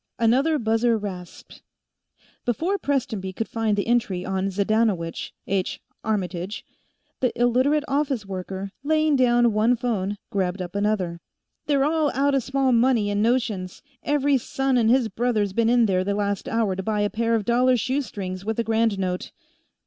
[0.17, 1.61] Another buzzer rasped,
[2.43, 5.79] before Prestonby could find the entry on Zydanowycz, H.
[6.03, 6.65] Armytage;
[7.19, 11.21] the Illiterate office worker, laying down one phone, grabbed up another.
[11.67, 15.99] "They're all outta small money in Notions; every son and his brother's been in there
[15.99, 19.31] in the last hour to buy a pair of dollar shoestrings with a grand note."